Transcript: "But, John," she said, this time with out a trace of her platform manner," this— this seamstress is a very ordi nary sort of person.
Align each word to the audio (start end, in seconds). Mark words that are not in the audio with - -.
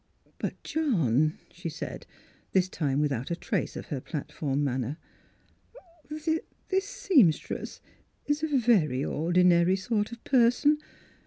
"But, 0.39 0.63
John," 0.63 1.37
she 1.51 1.69
said, 1.69 2.07
this 2.53 2.67
time 2.67 3.01
with 3.01 3.11
out 3.11 3.29
a 3.29 3.35
trace 3.35 3.75
of 3.75 3.89
her 3.89 4.01
platform 4.01 4.63
manner," 4.63 4.97
this— 6.09 6.27
this 6.69 6.87
seamstress 6.87 7.81
is 8.25 8.41
a 8.41 8.47
very 8.57 9.01
ordi 9.03 9.45
nary 9.45 9.75
sort 9.75 10.11
of 10.11 10.23
person. 10.23 10.79